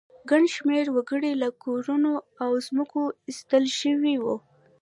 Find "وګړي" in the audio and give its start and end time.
0.95-1.31